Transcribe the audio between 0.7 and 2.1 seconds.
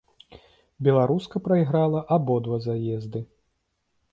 Беларуска прайграла